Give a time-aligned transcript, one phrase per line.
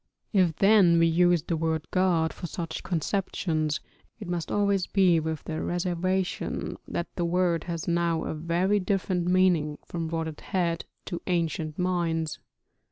[0.33, 3.79] If then we use the word god for such conceptions,
[4.19, 9.27] it must always be with the reservation that the word has now a very different
[9.27, 12.39] meaning from what it had to ancient minds.